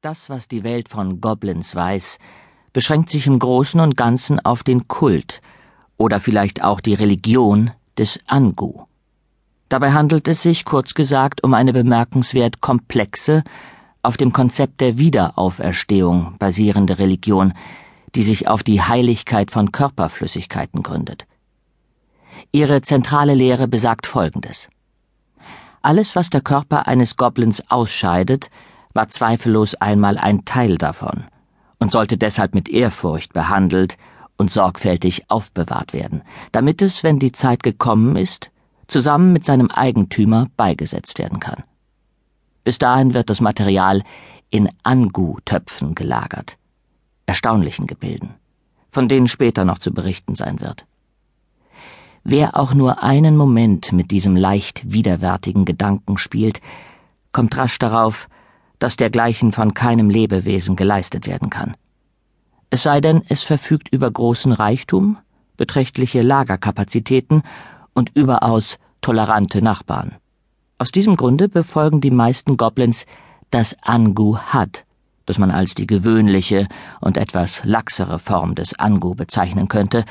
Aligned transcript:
Das, 0.00 0.30
was 0.30 0.46
die 0.46 0.62
Welt 0.62 0.88
von 0.88 1.20
Goblins 1.20 1.74
weiß, 1.74 2.20
beschränkt 2.72 3.10
sich 3.10 3.26
im 3.26 3.40
Großen 3.40 3.80
und 3.80 3.96
Ganzen 3.96 4.38
auf 4.38 4.62
den 4.62 4.86
Kult 4.86 5.40
oder 5.96 6.20
vielleicht 6.20 6.62
auch 6.62 6.80
die 6.80 6.94
Religion 6.94 7.72
des 7.98 8.20
Angu. 8.28 8.84
Dabei 9.68 9.90
handelt 9.90 10.28
es 10.28 10.42
sich, 10.42 10.64
kurz 10.64 10.94
gesagt, 10.94 11.42
um 11.42 11.52
eine 11.52 11.72
bemerkenswert 11.72 12.60
komplexe, 12.60 13.42
auf 14.04 14.16
dem 14.16 14.32
Konzept 14.32 14.80
der 14.80 14.98
Wiederauferstehung 14.98 16.36
basierende 16.38 17.00
Religion, 17.00 17.52
die 18.14 18.22
sich 18.22 18.46
auf 18.46 18.62
die 18.62 18.80
Heiligkeit 18.80 19.50
von 19.50 19.72
Körperflüssigkeiten 19.72 20.84
gründet. 20.84 21.26
Ihre 22.52 22.82
zentrale 22.82 23.34
Lehre 23.34 23.66
besagt 23.66 24.06
Folgendes. 24.06 24.68
Alles, 25.82 26.14
was 26.14 26.30
der 26.30 26.40
Körper 26.40 26.86
eines 26.86 27.16
Goblins 27.16 27.68
ausscheidet, 27.68 28.48
war 28.94 29.08
zweifellos 29.08 29.74
einmal 29.74 30.18
ein 30.18 30.44
Teil 30.44 30.78
davon 30.78 31.24
und 31.78 31.92
sollte 31.92 32.16
deshalb 32.16 32.54
mit 32.54 32.68
Ehrfurcht 32.68 33.32
behandelt 33.32 33.96
und 34.36 34.50
sorgfältig 34.50 35.30
aufbewahrt 35.30 35.92
werden, 35.92 36.22
damit 36.52 36.80
es, 36.82 37.02
wenn 37.02 37.18
die 37.18 37.32
Zeit 37.32 37.62
gekommen 37.62 38.16
ist, 38.16 38.50
zusammen 38.86 39.32
mit 39.32 39.44
seinem 39.44 39.70
Eigentümer 39.70 40.48
beigesetzt 40.56 41.18
werden 41.18 41.40
kann. 41.40 41.62
Bis 42.64 42.78
dahin 42.78 43.14
wird 43.14 43.30
das 43.30 43.40
Material 43.40 44.02
in 44.50 44.70
Angu-Töpfen 44.82 45.94
gelagert, 45.94 46.56
erstaunlichen 47.26 47.86
Gebilden, 47.86 48.34
von 48.90 49.08
denen 49.08 49.28
später 49.28 49.64
noch 49.64 49.78
zu 49.78 49.92
berichten 49.92 50.34
sein 50.34 50.60
wird. 50.60 50.86
Wer 52.24 52.56
auch 52.56 52.74
nur 52.74 53.02
einen 53.02 53.36
Moment 53.36 53.92
mit 53.92 54.10
diesem 54.10 54.36
leicht 54.36 54.90
widerwärtigen 54.92 55.64
Gedanken 55.64 56.18
spielt, 56.18 56.60
kommt 57.32 57.56
rasch 57.56 57.78
darauf, 57.78 58.28
dass 58.78 58.96
dergleichen 58.96 59.52
von 59.52 59.74
keinem 59.74 60.10
Lebewesen 60.10 60.76
geleistet 60.76 61.26
werden 61.26 61.50
kann. 61.50 61.76
Es 62.70 62.82
sei 62.82 63.00
denn, 63.00 63.22
es 63.28 63.42
verfügt 63.42 63.88
über 63.90 64.10
großen 64.10 64.52
Reichtum, 64.52 65.18
beträchtliche 65.56 66.22
Lagerkapazitäten 66.22 67.42
und 67.94 68.10
überaus 68.14 68.78
tolerante 69.00 69.62
Nachbarn. 69.62 70.16
Aus 70.78 70.92
diesem 70.92 71.16
Grunde 71.16 71.48
befolgen 71.48 72.00
die 72.00 72.10
meisten 72.10 72.56
Goblins 72.56 73.06
das 73.50 73.76
Angu 73.82 74.36
Had, 74.36 74.84
das 75.26 75.38
man 75.38 75.50
als 75.50 75.74
die 75.74 75.86
gewöhnliche 75.86 76.68
und 77.00 77.16
etwas 77.16 77.62
laxere 77.64 78.18
Form 78.18 78.54
des 78.54 78.78
Angu 78.78 79.14
bezeichnen 79.14 79.68
könnte, 79.68 80.04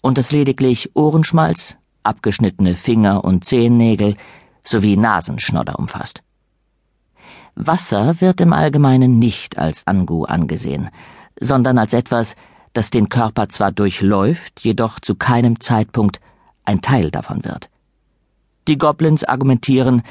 und 0.00 0.18
das 0.18 0.32
lediglich 0.32 0.94
Ohrenschmalz, 0.94 1.76
abgeschnittene 2.02 2.76
Finger 2.76 3.24
und 3.24 3.44
Zehennägel 3.44 4.16
sowie 4.62 4.96
Nasenschnodder 4.96 5.78
umfasst. 5.78 6.23
Wasser 7.56 8.20
wird 8.20 8.40
im 8.40 8.52
Allgemeinen 8.52 9.18
nicht 9.18 9.58
als 9.58 9.86
Angu 9.86 10.24
angesehen, 10.24 10.90
sondern 11.38 11.78
als 11.78 11.92
etwas, 11.92 12.36
das 12.72 12.90
den 12.90 13.08
Körper 13.08 13.48
zwar 13.48 13.72
durchläuft, 13.72 14.60
jedoch 14.60 15.00
zu 15.00 15.14
keinem 15.14 15.60
Zeitpunkt 15.60 16.20
ein 16.64 16.80
Teil 16.80 17.10
davon 17.10 17.44
wird. 17.44 17.70
Die 18.66 18.78
Goblins 18.78 19.24
argumentieren, 19.24 20.02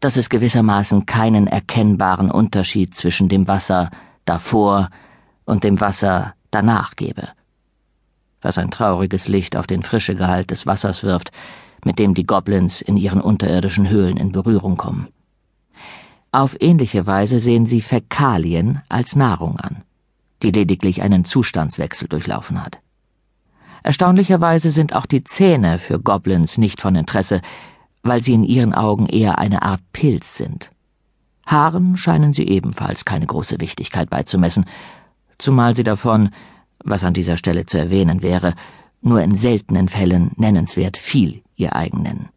dass 0.00 0.16
es 0.16 0.30
gewissermaßen 0.30 1.04
keinen 1.04 1.46
erkennbaren 1.46 2.30
Unterschied 2.30 2.94
zwischen 2.94 3.28
dem 3.28 3.48
Wasser 3.48 3.90
davor 4.24 4.88
und 5.44 5.64
dem 5.64 5.80
Wasser 5.80 6.34
danach 6.50 6.96
gebe. 6.96 7.28
Was 8.40 8.56
ein 8.56 8.70
trauriges 8.70 9.28
Licht 9.28 9.56
auf 9.56 9.66
den 9.66 9.82
Frischegehalt 9.82 10.50
des 10.50 10.64
Wassers 10.64 11.02
wirft, 11.02 11.32
mit 11.84 11.98
dem 11.98 12.14
die 12.14 12.24
Goblins 12.24 12.80
in 12.80 12.96
ihren 12.96 13.20
unterirdischen 13.20 13.88
Höhlen 13.90 14.16
in 14.16 14.32
Berührung 14.32 14.76
kommen. 14.76 15.08
Auf 16.32 16.56
ähnliche 16.60 17.06
Weise 17.06 17.40
sehen 17.40 17.66
sie 17.66 17.80
Fäkalien 17.80 18.82
als 18.88 19.16
Nahrung 19.16 19.58
an, 19.58 19.82
die 20.42 20.52
lediglich 20.52 21.02
einen 21.02 21.24
Zustandswechsel 21.24 22.06
durchlaufen 22.06 22.62
hat. 22.62 22.78
Erstaunlicherweise 23.82 24.70
sind 24.70 24.94
auch 24.94 25.06
die 25.06 25.24
Zähne 25.24 25.78
für 25.78 25.98
Goblins 25.98 26.56
nicht 26.56 26.80
von 26.80 26.94
Interesse, 26.94 27.40
weil 28.02 28.22
sie 28.22 28.34
in 28.34 28.44
ihren 28.44 28.74
Augen 28.74 29.06
eher 29.06 29.38
eine 29.38 29.62
Art 29.62 29.80
Pilz 29.92 30.36
sind. 30.36 30.70
Haaren 31.46 31.96
scheinen 31.96 32.32
sie 32.32 32.46
ebenfalls 32.46 33.04
keine 33.04 33.26
große 33.26 33.60
Wichtigkeit 33.60 34.08
beizumessen, 34.08 34.66
zumal 35.38 35.74
sie 35.74 35.82
davon, 35.82 36.30
was 36.84 37.02
an 37.02 37.14
dieser 37.14 37.36
Stelle 37.38 37.66
zu 37.66 37.76
erwähnen 37.76 38.22
wäre, 38.22 38.54
nur 39.00 39.20
in 39.20 39.34
seltenen 39.34 39.88
Fällen 39.88 40.30
nennenswert 40.36 40.96
viel 40.96 41.42
ihr 41.56 41.74
eigen 41.74 42.02
nennen. 42.02 42.28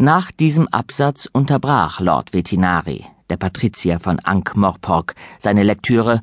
Nach 0.00 0.30
diesem 0.30 0.68
Absatz 0.68 1.28
unterbrach 1.32 1.98
Lord 1.98 2.32
Vetinari, 2.32 3.04
der 3.30 3.36
Patrizier 3.36 3.98
von 3.98 4.20
Ankh-Morpork, 4.20 5.16
seine 5.40 5.64
Lektüre 5.64 6.20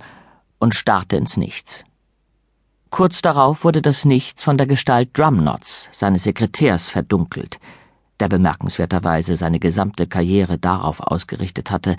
und 0.60 0.74
starrte 0.74 1.18
ins 1.18 1.36
Nichts. 1.36 1.84
Kurz 2.90 3.22
darauf 3.22 3.66
wurde 3.66 3.82
das 3.82 4.06
Nichts 4.06 4.46
von 4.46 4.58
der 4.58 4.66
Gestalt 4.66 5.10
Drumknots, 5.18 5.90
seines 5.92 6.24
Sekretärs, 6.24 6.90
verdunkelt, 6.90 7.60
der 8.22 8.30
bemerkenswerterweise 8.30 9.36
seine 9.36 9.60
gesamte 9.60 10.08
Karriere 10.08 10.58
darauf 10.58 11.02
ausgerichtet 11.02 11.70
hatte, 11.70 11.98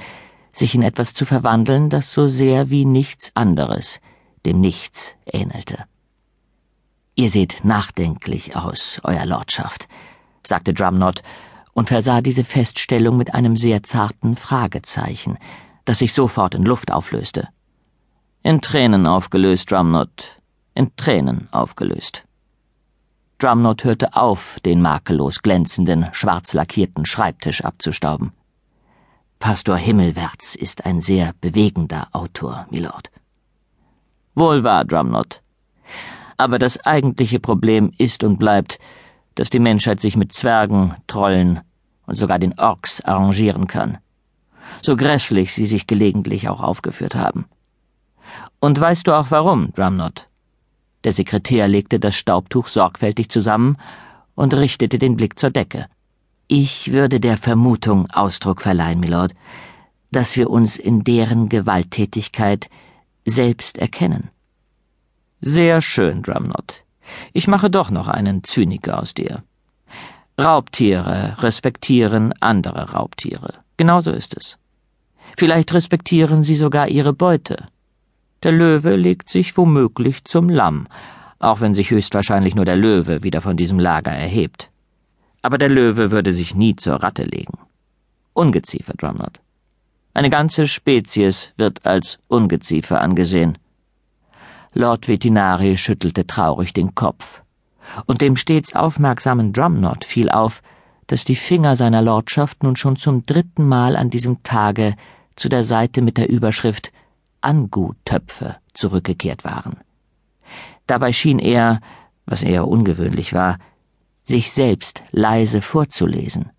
sich 0.52 0.74
in 0.74 0.80
etwas 0.80 1.12
zu 1.12 1.26
verwandeln, 1.26 1.90
das 1.90 2.10
so 2.10 2.26
sehr 2.26 2.70
wie 2.70 2.86
nichts 2.86 3.32
anderes 3.34 4.00
dem 4.46 4.62
Nichts 4.62 5.14
ähnelte. 5.26 5.84
Ihr 7.16 7.28
seht 7.28 7.66
nachdenklich 7.66 8.56
aus, 8.56 8.98
Euer 9.04 9.26
Lordschaft, 9.26 9.88
sagte 10.42 10.72
Drumnot 10.72 11.22
und 11.76 11.88
versah 11.88 12.22
diese 12.22 12.42
Feststellung 12.42 13.18
mit 13.18 13.34
einem 13.34 13.54
sehr 13.54 13.82
zarten 13.82 14.34
Fragezeichen, 14.34 15.36
das 15.84 15.98
sich 15.98 16.14
sofort 16.14 16.54
in 16.54 16.64
Luft 16.64 16.90
auflöste. 16.90 17.48
In 18.42 18.62
Tränen 18.62 19.06
aufgelöst, 19.06 19.70
Drumnot, 19.70 20.40
in 20.74 20.96
Tränen 20.96 21.48
aufgelöst. 21.52 22.24
Drumnot 23.36 23.84
hörte 23.84 24.16
auf, 24.16 24.58
den 24.64 24.80
makellos 24.80 25.42
glänzenden, 25.42 26.06
schwarz 26.12 26.54
lackierten 26.54 27.04
Schreibtisch 27.04 27.62
abzustauben. 27.62 28.32
Pastor 29.38 29.76
Himmelwärts 29.76 30.54
ist 30.54 30.86
ein 30.86 31.02
sehr 31.02 31.34
bewegender 31.42 32.08
Autor, 32.12 32.66
Milord. 32.70 33.10
Wohl 34.34 34.64
wahr, 34.64 34.86
Drumnot. 34.86 35.42
Aber 36.38 36.58
das 36.58 36.80
eigentliche 36.86 37.38
Problem 37.38 37.92
ist 37.98 38.24
und 38.24 38.38
bleibt, 38.38 38.78
dass 39.34 39.50
die 39.50 39.58
Menschheit 39.58 40.00
sich 40.00 40.16
mit 40.16 40.32
Zwergen, 40.32 40.94
Trollen 41.06 41.60
und 42.06 42.16
sogar 42.16 42.38
den 42.38 42.58
Orks 42.58 43.00
arrangieren 43.00 43.66
kann. 43.66 43.98
So 44.82 44.96
grässlich 44.96 45.52
sie 45.52 45.66
sich 45.66 45.86
gelegentlich 45.86 46.48
auch 46.48 46.60
aufgeführt 46.60 47.14
haben. 47.14 47.46
Und 48.60 48.80
weißt 48.80 49.06
du 49.06 49.12
auch 49.12 49.30
warum, 49.30 49.72
Drumnot? 49.72 50.28
Der 51.04 51.12
Sekretär 51.12 51.68
legte 51.68 52.00
das 52.00 52.16
Staubtuch 52.16 52.68
sorgfältig 52.68 53.28
zusammen 53.28 53.76
und 54.34 54.54
richtete 54.54 54.98
den 54.98 55.16
Blick 55.16 55.38
zur 55.38 55.50
Decke. 55.50 55.86
Ich 56.48 56.92
würde 56.92 57.20
der 57.20 57.36
Vermutung 57.36 58.10
Ausdruck 58.10 58.62
verleihen, 58.62 59.00
Milord, 59.00 59.34
dass 60.10 60.36
wir 60.36 60.50
uns 60.50 60.76
in 60.76 61.04
deren 61.04 61.48
Gewalttätigkeit 61.48 62.68
selbst 63.24 63.78
erkennen. 63.78 64.30
Sehr 65.40 65.80
schön, 65.80 66.22
Drumnot. 66.22 66.84
Ich 67.32 67.46
mache 67.46 67.70
doch 67.70 67.90
noch 67.90 68.08
einen 68.08 68.42
Zyniker 68.44 69.00
aus 69.00 69.14
dir. 69.14 69.42
Raubtiere 70.38 71.42
respektieren 71.42 72.34
andere 72.40 72.92
Raubtiere. 72.92 73.54
Genauso 73.78 74.10
ist 74.10 74.36
es. 74.36 74.58
Vielleicht 75.38 75.72
respektieren 75.72 76.44
sie 76.44 76.56
sogar 76.56 76.88
ihre 76.88 77.14
Beute. 77.14 77.68
Der 78.42 78.52
Löwe 78.52 78.96
legt 78.96 79.30
sich 79.30 79.56
womöglich 79.56 80.24
zum 80.24 80.50
Lamm, 80.50 80.88
auch 81.38 81.62
wenn 81.62 81.74
sich 81.74 81.90
höchstwahrscheinlich 81.90 82.54
nur 82.54 82.66
der 82.66 82.76
Löwe 82.76 83.22
wieder 83.22 83.40
von 83.40 83.56
diesem 83.56 83.78
Lager 83.78 84.12
erhebt. 84.12 84.70
Aber 85.40 85.56
der 85.56 85.70
Löwe 85.70 86.10
würde 86.10 86.32
sich 86.32 86.54
nie 86.54 86.76
zur 86.76 86.96
Ratte 86.96 87.22
legen. 87.22 87.58
Ungeziefer, 88.34 88.92
Drumnot. 88.92 89.40
Eine 90.12 90.28
ganze 90.28 90.66
Spezies 90.66 91.54
wird 91.56 91.86
als 91.86 92.18
Ungeziefer 92.28 93.00
angesehen. 93.00 93.56
Lord 94.74 95.08
Vetinari 95.08 95.78
schüttelte 95.78 96.26
traurig 96.26 96.74
den 96.74 96.94
Kopf 96.94 97.42
und 98.06 98.20
dem 98.20 98.36
stets 98.36 98.74
aufmerksamen 98.74 99.52
Drumnot 99.52 100.04
fiel 100.04 100.30
auf, 100.30 100.62
dass 101.06 101.24
die 101.24 101.36
Finger 101.36 101.76
seiner 101.76 102.02
Lordschaft 102.02 102.62
nun 102.62 102.76
schon 102.76 102.96
zum 102.96 103.24
dritten 103.24 103.66
Mal 103.66 103.96
an 103.96 104.10
diesem 104.10 104.42
Tage 104.42 104.96
zu 105.36 105.48
der 105.48 105.64
Seite 105.64 106.02
mit 106.02 106.16
der 106.16 106.28
Überschrift 106.28 106.92
Angu-Töpfe 107.40 108.56
zurückgekehrt 108.74 109.44
waren. 109.44 109.78
Dabei 110.86 111.12
schien 111.12 111.38
er, 111.38 111.80
was 112.26 112.42
eher 112.42 112.66
ungewöhnlich 112.66 113.32
war, 113.32 113.58
sich 114.24 114.52
selbst 114.52 115.02
leise 115.12 115.62
vorzulesen. 115.62 116.50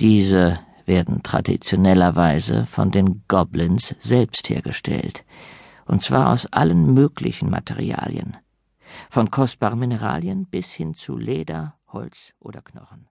Diese 0.00 0.58
werden 0.84 1.22
traditionellerweise 1.22 2.64
von 2.64 2.90
den 2.90 3.22
Goblins 3.28 3.94
selbst 3.98 4.50
hergestellt, 4.50 5.24
und 5.86 6.02
zwar 6.02 6.32
aus 6.32 6.46
allen 6.52 6.92
möglichen 6.92 7.48
Materialien 7.48 8.36
von 9.10 9.30
kostbaren 9.30 9.78
Mineralien 9.78 10.46
bis 10.46 10.72
hin 10.72 10.94
zu 10.94 11.16
Leder, 11.16 11.78
Holz 11.88 12.34
oder 12.38 12.62
Knochen. 12.62 13.08